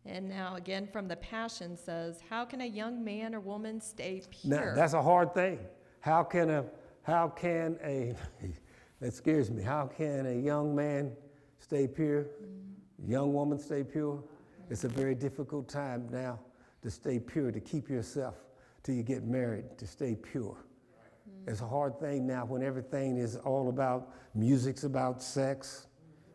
[0.06, 4.22] and now again from the Passion says, How can a young man or woman stay
[4.30, 4.66] pure?
[4.66, 5.58] Now, that's a hard thing.
[6.00, 6.64] How can a,
[7.02, 8.14] how can a,
[9.00, 11.12] that scares me, how can a young man
[11.58, 12.24] stay pure?
[12.24, 13.10] Mm-hmm.
[13.10, 14.22] Young woman stay pure?
[14.70, 16.38] It's a very difficult time now
[16.82, 18.34] to stay pure, to keep yourself
[18.82, 20.56] till you get married, to stay pure.
[20.56, 21.50] Mm-hmm.
[21.50, 25.87] It's a hard thing now when everything is all about music's about sex.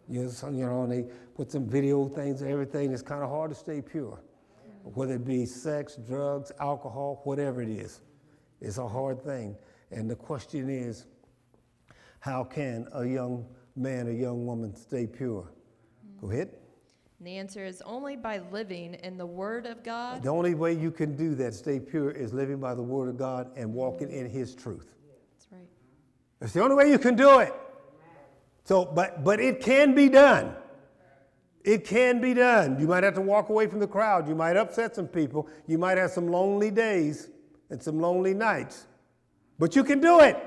[0.09, 2.91] You know, you know, and they put some video things, and everything.
[2.91, 4.19] It's kind of hard to stay pure,
[4.83, 8.01] whether it be sex, drugs, alcohol, whatever it is.
[8.61, 9.55] It's a hard thing.
[9.91, 11.05] And the question is,
[12.19, 15.49] how can a young man, a young woman stay pure?
[16.21, 16.49] Go ahead.
[17.19, 20.23] And the answer is only by living in the Word of God.
[20.23, 23.17] The only way you can do that, stay pure, is living by the Word of
[23.17, 24.95] God and walking in His truth.
[25.31, 25.69] That's right.
[26.39, 27.53] That's the only way you can do it.
[28.63, 30.55] So, but but it can be done.
[31.63, 32.79] It can be done.
[32.79, 34.27] You might have to walk away from the crowd.
[34.27, 35.47] You might upset some people.
[35.65, 37.29] You might have some lonely days
[37.69, 38.85] and some lonely nights.
[39.59, 40.37] But you can do it.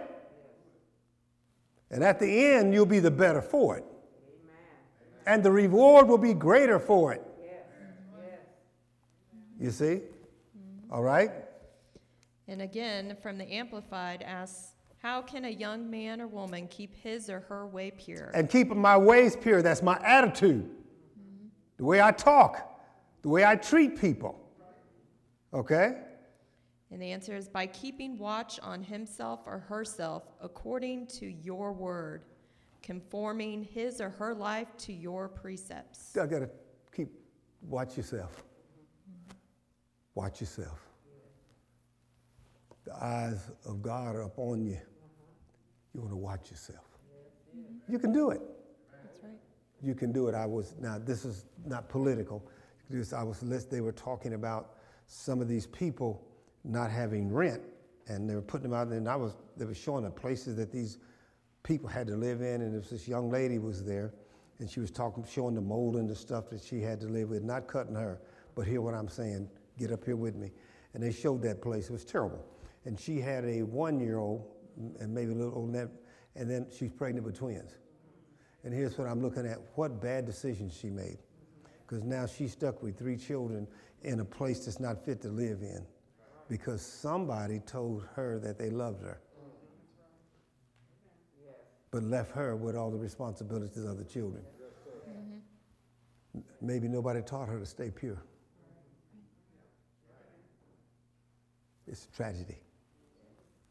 [1.90, 3.84] And at the end, you'll be the better for it.
[5.26, 7.22] And the reward will be greater for it.
[9.58, 10.02] You see?
[10.90, 11.30] All right?
[12.46, 14.75] And again, from the Amplified asks,
[15.06, 18.32] How can a young man or woman keep his or her way pure?
[18.34, 19.62] And keeping my ways pure.
[19.62, 20.68] That's my attitude.
[21.76, 22.82] The way I talk,
[23.22, 24.36] the way I treat people.
[25.54, 25.98] Okay?
[26.90, 32.24] And the answer is by keeping watch on himself or herself according to your word,
[32.82, 36.16] conforming his or her life to your precepts.
[36.16, 36.50] I got to
[36.92, 37.12] keep,
[37.62, 38.42] watch yourself.
[40.16, 40.80] Watch yourself.
[42.84, 44.80] The eyes of God are upon you.
[45.96, 46.84] You want to watch yourself.
[47.88, 48.42] You can do it.
[49.02, 49.32] That's right.
[49.82, 50.34] You can do it.
[50.34, 52.46] I was, now this is not political.
[52.90, 54.74] This, I was, they were talking about
[55.06, 56.22] some of these people
[56.64, 57.62] not having rent
[58.08, 60.54] and they were putting them out there and I was, they were showing the places
[60.56, 60.98] that these
[61.62, 64.12] people had to live in and there was this young lady was there
[64.58, 67.30] and she was talking, showing the mold and the stuff that she had to live
[67.30, 68.20] with, not cutting her,
[68.54, 70.50] but hear what I'm saying, get up here with me.
[70.92, 72.44] And they showed that place, it was terrible.
[72.84, 75.90] And she had a one-year-old and maybe a little older than that,
[76.34, 77.76] and then she's pregnant with twins.
[78.64, 81.18] And here's what I'm looking at, what bad decisions she made.
[81.86, 83.66] Because now she's stuck with three children
[84.02, 85.86] in a place that's not fit to live in
[86.48, 89.20] because somebody told her that they loved her,
[91.90, 94.42] but left her with all the responsibilities of the children.
[96.60, 98.22] Maybe nobody taught her to stay pure.
[101.86, 102.58] It's a tragedy.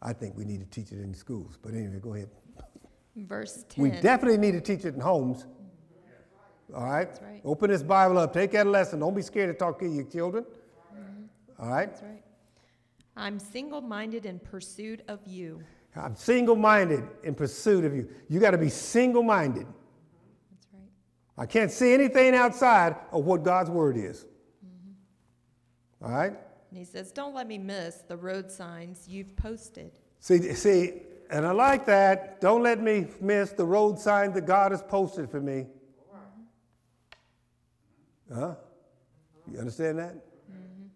[0.01, 1.57] I think we need to teach it in schools.
[1.61, 2.29] But anyway, go ahead.
[3.15, 3.83] Verse 10.
[3.83, 5.45] We definitely need to teach it in homes.
[5.45, 6.75] Mm-hmm.
[6.75, 7.07] All right?
[7.07, 7.41] That's right.
[7.45, 8.33] Open this Bible up.
[8.33, 8.99] Take that lesson.
[8.99, 10.43] Don't be scared to talk to your children.
[10.43, 11.63] Mm-hmm.
[11.63, 11.89] All right?
[11.89, 12.23] That's right.
[13.17, 15.63] I'm single minded in pursuit of you.
[15.95, 18.09] I'm single minded in pursuit of you.
[18.27, 19.65] You got to be single minded.
[20.51, 20.89] That's right.
[21.37, 24.25] I can't see anything outside of what God's word is.
[24.65, 26.05] Mm-hmm.
[26.05, 26.33] All right?
[26.75, 29.91] And he says, Don't let me miss the road signs you've posted.
[30.19, 32.41] See, see, and I like that.
[32.41, 35.67] Don't let me miss the road sign that God has posted for me.
[38.29, 38.55] Huh?
[39.49, 40.15] You understand that?
[40.15, 40.87] Mm-hmm.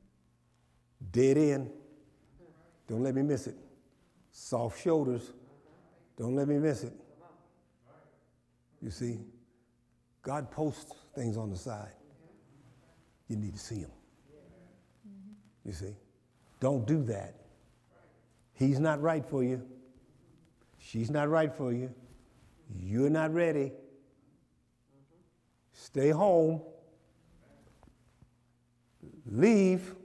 [1.14, 1.70] Dead end.
[2.86, 3.56] Don't let me miss it.
[4.34, 5.32] Soft shoulders.
[6.18, 6.94] Don't let me miss it.
[8.82, 9.20] You see,
[10.24, 11.94] God posts things on the side.
[13.30, 13.92] You need to see them.
[15.66, 15.96] You see,
[16.60, 17.36] don't do that.
[18.54, 19.62] He's not right for you.
[20.78, 21.94] She's not right for you.
[22.78, 23.72] You're not ready.
[25.74, 26.62] Stay home.
[29.26, 29.96] Leave.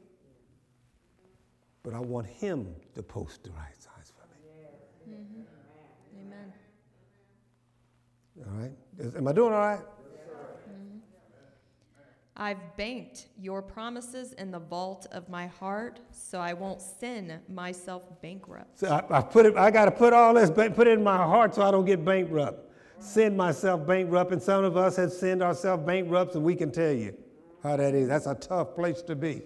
[1.82, 5.16] But I want him to post the right signs for me.
[5.16, 6.26] Mm-hmm.
[6.26, 6.52] Amen.
[8.46, 9.16] All right?
[9.16, 9.80] Am I doing all right?
[12.37, 18.03] I've banked your promises in the vault of my heart, so I won't sin myself
[18.20, 18.81] bankrupt.
[18.81, 19.57] So I, I put it.
[19.57, 22.05] I got to put all this, put it in my heart, so I don't get
[22.05, 22.73] bankrupt.
[22.99, 26.92] Send myself bankrupt, and some of us have sinned ourselves bankrupt, and we can tell
[26.92, 27.16] you
[27.62, 28.09] how that is.
[28.09, 29.42] That's a tough place to be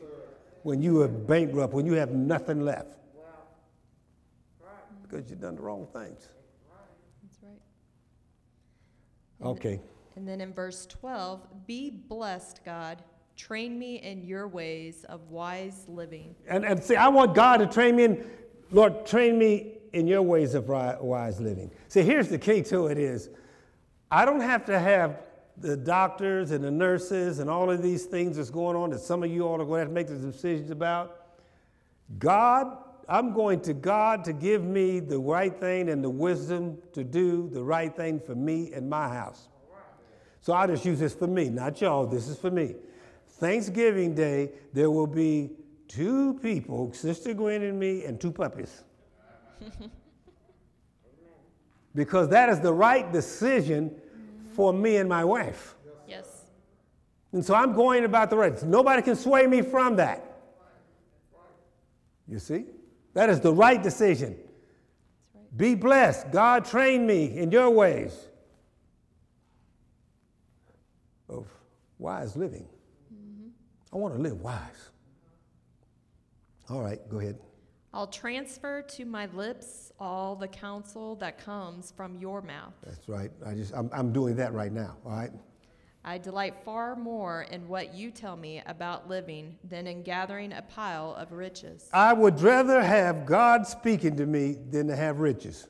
[0.62, 2.96] when you are bankrupt, when you have nothing left,
[5.02, 6.28] because you've done the wrong things.
[7.22, 7.60] That's right.
[9.46, 9.80] Okay.
[10.18, 13.04] And then in verse 12, be blessed, God.
[13.36, 16.34] Train me in your ways of wise living.
[16.48, 18.28] And, and see, I want God to train me in,
[18.72, 21.70] Lord, train me in your ways of wise living.
[21.86, 23.30] See, here's the key to it is,
[24.10, 25.22] I don't have to have
[25.56, 29.22] the doctors and the nurses and all of these things that's going on that some
[29.22, 31.28] of you all are going to have to make the decisions about.
[32.18, 32.76] God
[33.08, 37.48] I'm going to God to give me the right thing and the wisdom to do
[37.48, 39.48] the right thing for me and my house.
[40.40, 42.06] So I just use this for me, not y'all.
[42.06, 42.74] This is for me.
[43.28, 45.50] Thanksgiving Day, there will be
[45.86, 48.82] two people, Sister Gwen and me, and two puppies.
[51.94, 53.94] because that is the right decision
[54.54, 55.74] for me and my wife.
[56.06, 56.44] Yes.
[57.32, 58.62] And so I'm going about the right.
[58.62, 60.24] Nobody can sway me from that.
[62.26, 62.66] You see?
[63.14, 64.36] That is the right decision.
[64.36, 65.56] That's right.
[65.56, 66.30] Be blessed.
[66.30, 68.27] God train me in your ways
[71.28, 71.46] of
[71.98, 72.68] wise living.
[73.92, 74.90] I want to live wise.
[76.68, 77.38] All right, go ahead.
[77.94, 82.74] I'll transfer to my lips all the counsel that comes from your mouth.
[82.84, 83.30] That's right.
[83.46, 84.96] I just I'm, I'm doing that right now.
[85.06, 85.30] All right.
[86.04, 90.62] I delight far more in what you tell me about living than in gathering a
[90.62, 91.88] pile of riches.
[91.92, 95.66] I would rather have God speaking to me than to have riches.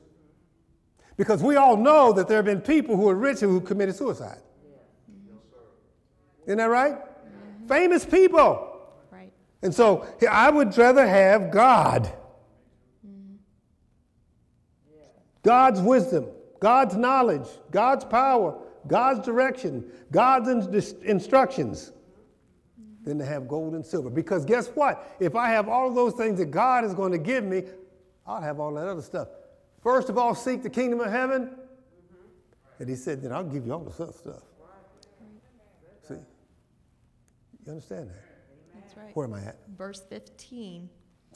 [1.17, 4.39] Because we all know that there have been people who are rich who committed suicide.
[6.49, 6.97] Isn't that right?
[7.67, 8.81] Famous people.
[9.11, 9.31] Right.
[9.61, 12.11] And so I would rather have God.
[15.43, 16.25] God's wisdom,
[16.59, 18.57] God's knowledge, God's power,
[18.87, 21.91] God's direction, God's in- instructions
[23.03, 24.09] than to have gold and silver.
[24.09, 25.15] Because guess what?
[25.19, 27.63] If I have all of those things that God is going to give me,
[28.25, 29.27] I'll have all that other stuff.
[29.83, 31.51] First of all, seek the kingdom of heaven.
[32.79, 34.41] And he said, then I'll give you all the other stuff.
[36.07, 36.15] See?
[37.69, 38.23] You understand that?
[38.73, 39.15] That's right.
[39.15, 39.57] Where am I at?
[39.77, 40.89] Verse 15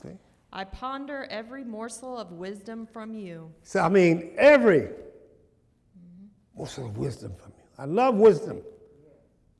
[0.03, 0.17] Okay.
[0.51, 3.51] I ponder every morsel of wisdom from you.
[3.61, 6.25] So, I mean, every mm-hmm.
[6.55, 7.63] morsel of wisdom from you.
[7.77, 8.63] I love wisdom.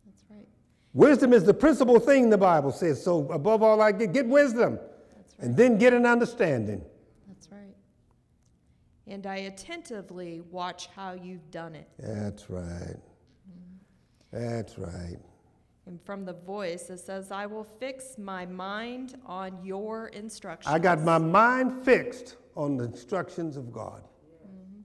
[0.04, 0.48] That's right.
[0.94, 3.04] Wisdom is the principal thing, the Bible says.
[3.04, 4.80] So, above all, I get, get wisdom
[5.16, 5.46] That's right.
[5.46, 6.84] and then get an understanding.
[7.28, 7.76] That's right.
[9.06, 11.88] And I attentively watch how you've done it.
[12.00, 12.98] That's right.
[13.46, 14.32] Mm-hmm.
[14.32, 15.20] That's right.
[15.86, 20.74] And from the voice it says, I will fix my mind on your instructions.
[20.74, 24.04] I got my mind fixed on the instructions of God.
[24.46, 24.82] Mm-hmm.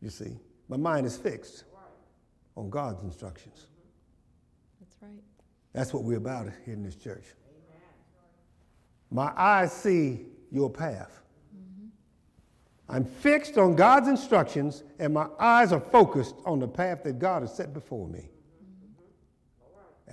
[0.00, 1.64] You see, my mind is fixed
[2.56, 3.66] on God's instructions.
[4.80, 5.22] That's right.
[5.72, 7.24] That's what we're about here in this church.
[9.10, 11.20] My eyes see your path.
[11.56, 11.86] Mm-hmm.
[12.88, 17.42] I'm fixed on God's instructions, and my eyes are focused on the path that God
[17.42, 18.30] has set before me.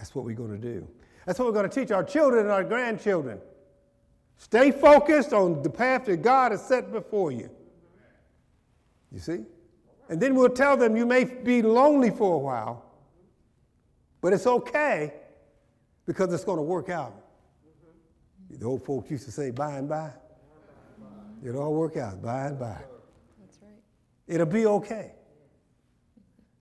[0.02, 0.88] That's what we're going to do.
[1.28, 3.40] That's what we're going to teach our children and our grandchildren.
[4.38, 7.52] Stay focused on the path that God has set before you.
[9.12, 9.44] You see?
[10.10, 12.84] And then we'll tell them you may be lonely for a while,
[14.22, 15.14] but it's okay
[16.08, 17.14] because it's going to work out.
[18.50, 20.10] The old folks used to say, by and by.
[21.46, 22.82] It'll all work out, by and by.
[23.40, 23.70] That's right.
[24.28, 25.12] It'll be okay.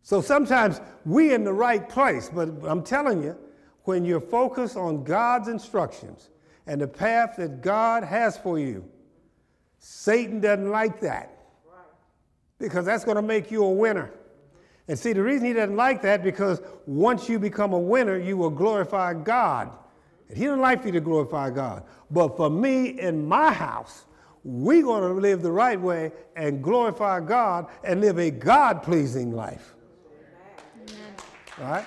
[0.03, 3.37] So sometimes we in the right place, but I'm telling you,
[3.85, 6.31] when you're focused on God's instructions
[6.67, 8.89] and the path that God has for you,
[9.79, 11.37] Satan doesn't like that
[12.59, 14.13] because that's going to make you a winner.
[14.87, 18.37] And see, the reason he doesn't like that because once you become a winner, you
[18.37, 19.71] will glorify God.
[20.29, 21.85] And he doesn't like you to glorify God.
[22.11, 24.05] But for me in my house,
[24.43, 29.33] we're going to live the right way and glorify God and live a God pleasing
[29.33, 29.75] life.
[31.61, 31.69] Amen.
[31.69, 31.87] All right?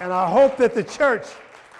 [0.00, 1.26] And I hope that the church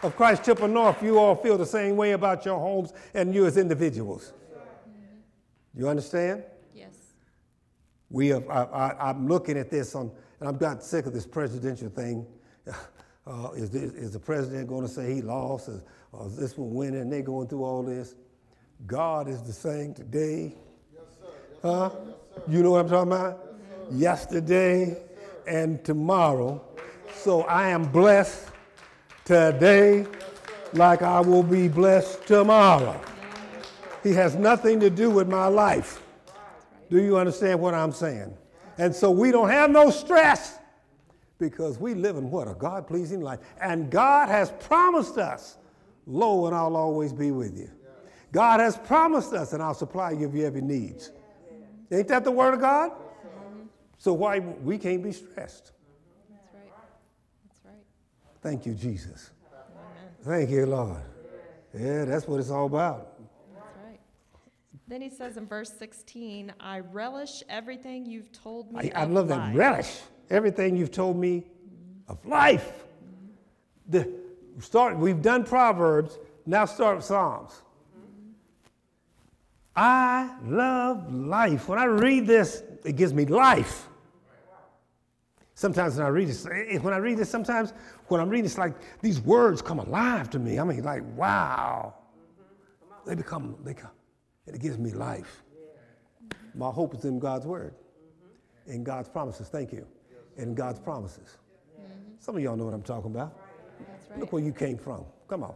[0.03, 3.47] of Christ Chapel North, you all feel the same way about your homes and you
[3.47, 4.33] as individuals.
[5.75, 6.43] You understand?
[6.75, 6.95] Yes.
[8.11, 11.27] We have, I, I, I'm looking at this on, and I'm got sick of this
[11.27, 12.27] presidential thing.
[13.29, 16.57] Uh, is, this, is the president going to say he lost, or, or is this
[16.57, 17.01] one winning?
[17.01, 18.15] And they're going through all this.
[18.87, 20.55] God is the same today.
[21.61, 21.91] Huh?
[22.47, 23.55] You know what I'm talking about?
[23.91, 24.97] Yesterday
[25.49, 26.65] and tomorrow.
[27.17, 28.49] So I am blessed
[29.25, 30.07] today
[30.73, 33.01] like I will be blessed tomorrow.
[34.03, 36.03] He has nothing to do with my life.
[36.91, 38.37] Do you understand what I'm saying?
[38.79, 40.59] And so we don't have no stress
[41.39, 42.49] because we live in what?
[42.49, 43.41] A God pleasing life.
[43.61, 45.59] And God has promised us,
[46.07, 47.71] Lo, and I'll always be with you.
[48.33, 51.11] God has promised us, and I'll supply you of your every needs.
[51.91, 52.93] Ain't that the word of God?
[53.99, 55.73] So why we can't be stressed?
[56.31, 56.73] That's right.
[57.49, 57.75] That's right.
[58.47, 59.33] Thank you, Jesus.
[60.23, 61.03] Thank you, Lord.
[61.75, 63.19] Yeah, that's what it's all about.
[63.53, 63.99] That's right.
[64.87, 68.93] Then he says in verse 16, I relish everything you've told me.
[68.95, 69.53] I, I love life.
[69.53, 69.99] that relish.
[70.31, 71.43] Everything you've told me
[72.07, 72.85] of life.
[73.89, 74.09] The
[74.61, 74.97] start.
[74.97, 76.17] We've done Proverbs.
[76.47, 77.51] Now start with Psalms.
[79.75, 81.67] I love life.
[81.67, 83.89] When I read this, it gives me life.
[85.57, 87.73] Sometimes when I read this, eh, when I read this, sometimes
[88.09, 90.59] when I'm reading, it's like these words come alive to me.
[90.59, 91.95] I mean, like, wow.
[93.07, 93.93] They become, they come,
[94.47, 95.43] and it gives me life.
[96.55, 97.75] My hope is in God's word,
[98.67, 99.49] in God's promises.
[99.49, 99.87] Thank you.
[100.37, 101.39] In God's promises.
[102.19, 103.35] Some of y'all know what I'm talking about.
[104.11, 104.21] Right.
[104.21, 105.07] Look where you came from.
[105.27, 105.55] Come on.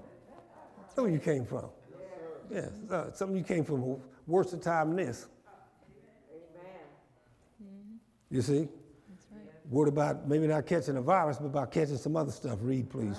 [0.96, 1.66] Look where you came from.
[2.50, 3.96] Yes, uh, some of you came from a
[4.26, 5.26] worse time than this.
[7.60, 8.00] Amen.
[8.30, 8.68] You see?
[9.70, 12.58] Word about maybe not catching a virus, but about catching some other stuff.
[12.60, 13.16] Read, please.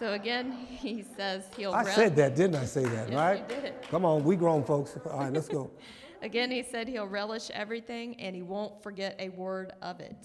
[0.00, 1.72] So again, he says he'll.
[1.72, 3.44] I said that, didn't I say that, Yes, right?
[3.48, 3.74] you did.
[3.88, 4.98] Come on, we grown folks.
[5.08, 5.70] All right, let's go.
[6.22, 10.16] Again, he said he'll relish everything and he won't forget a word of it.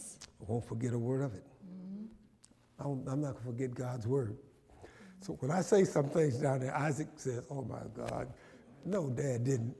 [0.42, 1.44] I won't forget a word of it.
[1.68, 2.88] Mm-hmm.
[2.88, 4.38] Won't- I'm not going to forget God's word.
[5.20, 8.32] So when I say some things down there, Isaac says, Oh my God.
[8.86, 9.76] No, Dad didn't.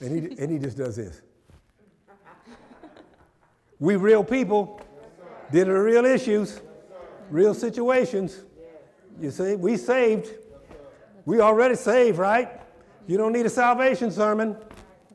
[0.00, 1.22] And he, and he just does this.
[3.80, 4.80] We real people
[5.52, 6.60] dealing with real issues,
[7.30, 8.42] real situations.
[9.20, 10.30] You see, we saved.
[11.24, 12.60] We already saved, right?
[13.06, 14.56] You don't need a salvation sermon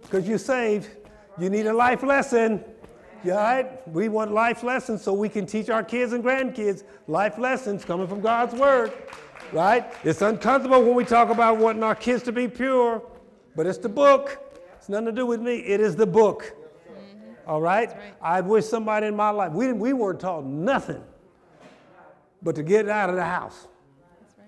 [0.02, 0.90] because you're saved.
[1.38, 2.64] You need a life lesson.
[3.24, 3.88] You all right?
[3.88, 8.08] We want life lessons so we can teach our kids and grandkids life lessons coming
[8.08, 8.92] from God's word.
[9.52, 9.86] Right?
[10.04, 13.02] It's uncomfortable when we talk about wanting our kids to be pure,
[13.56, 14.40] but it's the book.
[14.78, 15.58] It's nothing to do with me.
[15.58, 16.56] It is the book.
[17.48, 17.90] All right?
[17.90, 18.16] right.
[18.22, 21.04] I wish somebody in my life, we, didn't, we weren't taught nothing
[22.42, 23.68] but to get out of the house.
[24.20, 24.48] That's right.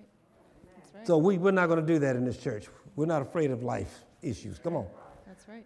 [0.76, 1.08] That's right.
[1.08, 2.68] So we, we're not going to do that in this church.
[2.96, 4.60] We're not afraid of life issues.
[4.60, 4.88] Come on.
[5.26, 5.66] That's right.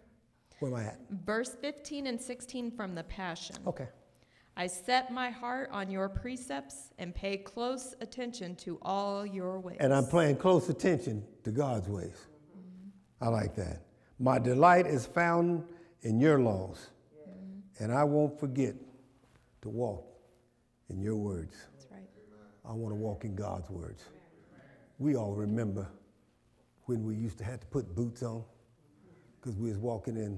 [0.60, 1.00] Where am I at?
[1.26, 3.56] Verse 15 and 16 from the Passion.
[3.66, 3.88] Okay.
[4.58, 9.78] I set my heart on your precepts and pay close attention to all your ways.
[9.80, 12.28] And I'm paying close attention to God's ways.
[13.22, 13.84] I like that.
[14.20, 15.64] My delight is found
[16.02, 16.90] in your laws,
[17.80, 18.76] and I won't forget
[19.62, 20.06] to walk
[20.90, 21.56] in your words.
[21.74, 22.02] That's right.
[22.70, 24.04] I want to walk in God's words.
[25.00, 25.88] We all remember
[26.86, 28.44] when we used to have to put boots on
[29.40, 30.38] because we was walking in.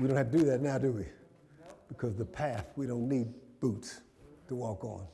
[0.00, 1.04] We don't have to do that now, do we?
[1.88, 3.28] Because the path, we don't need
[3.60, 4.00] boots
[4.48, 5.06] to walk on.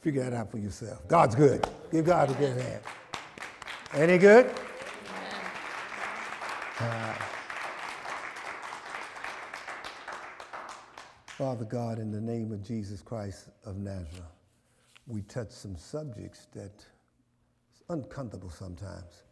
[0.00, 1.06] Figure that out for yourself.
[1.08, 1.66] God's good.
[1.90, 2.82] Give God a good hand.
[3.94, 4.46] Any he
[6.80, 7.16] good?
[11.26, 14.22] Father God, in the name of Jesus Christ of Nazareth,
[15.06, 16.84] we touch some subjects that
[17.74, 19.24] is uncomfortable sometimes.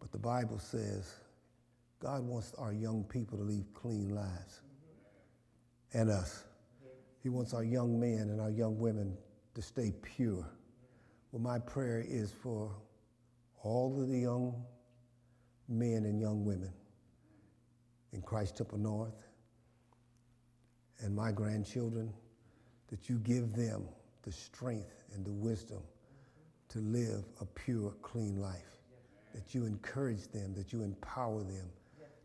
[0.00, 1.14] But the Bible says
[2.00, 4.62] God wants our young people to lead clean lives.
[5.94, 6.44] And us.
[7.22, 9.16] He wants our young men and our young women
[9.54, 10.46] to stay pure.
[11.32, 12.70] Well, my prayer is for
[13.62, 14.54] all of the young
[15.68, 16.72] men and young women
[18.12, 19.26] in Christ Temple North
[21.00, 22.12] and my grandchildren,
[22.88, 23.84] that you give them
[24.22, 25.82] the strength and the wisdom
[26.70, 28.80] to live a pure, clean life.
[29.34, 31.70] That you encourage them, that you empower them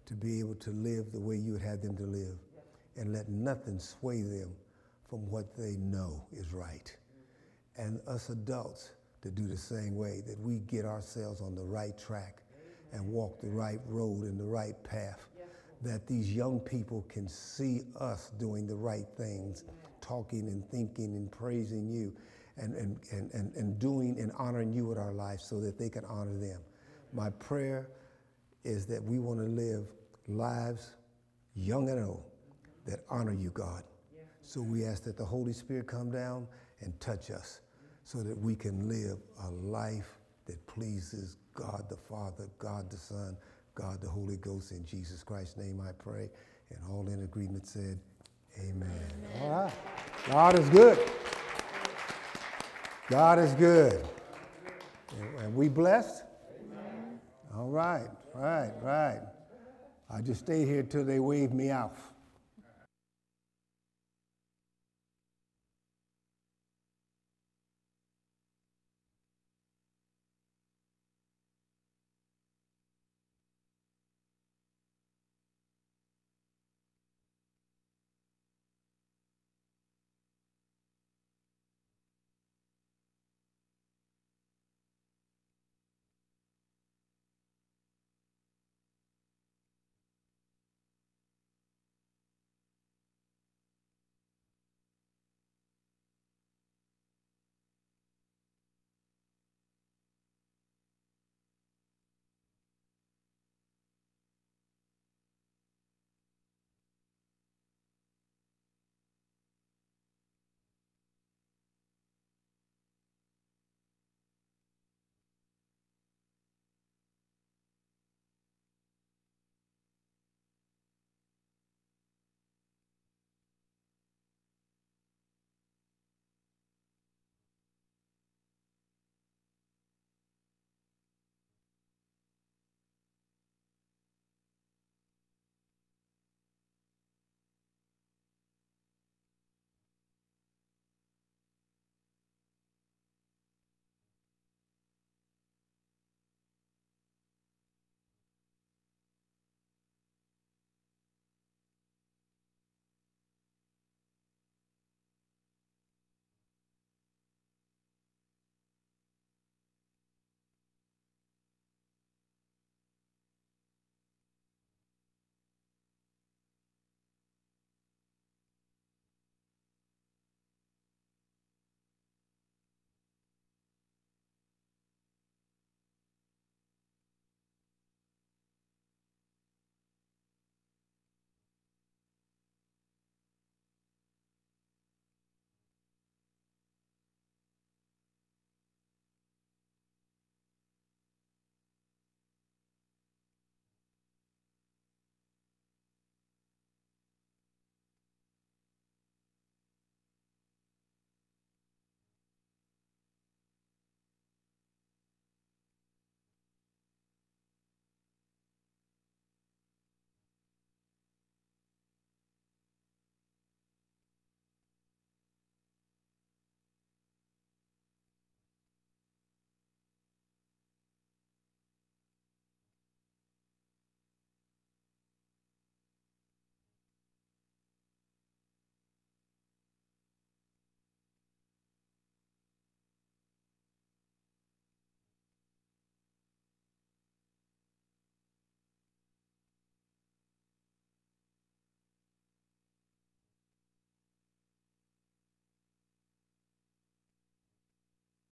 [0.06, 2.38] to be able to live the way you would have them to live.
[2.96, 4.56] And let nothing sway them
[5.10, 6.96] from what they know is right.
[7.78, 8.92] And us adults
[9.22, 12.42] to do the same way, that we get ourselves on the right track
[12.94, 15.28] and walk the right road and the right path
[15.84, 19.66] that these young people can see us doing the right things,
[20.02, 22.14] talking and thinking and praising you
[22.58, 25.90] and, and, and, and, and doing and honoring you with our lives so that they
[25.90, 26.62] can honor them.
[27.12, 27.90] My prayer
[28.64, 29.88] is that we want to live
[30.28, 30.96] lives,
[31.56, 32.24] young and old,
[32.86, 33.84] that honor you, God.
[34.42, 36.48] So we ask that the Holy Spirit come down
[36.82, 37.60] and touch us
[38.04, 43.38] so that we can live a life that pleases God the Father, God the Son,
[43.76, 44.72] God the Holy Ghost.
[44.72, 46.30] In Jesus Christ's name I pray.
[46.70, 48.00] And all in agreement said,
[48.60, 49.02] Amen.
[49.42, 49.74] All right.
[50.28, 50.98] God is good.
[53.10, 54.06] God is good.
[55.40, 56.24] And- we blessed?
[57.56, 59.22] All right, right, right.
[60.10, 61.96] I just stayed here till they waved me out.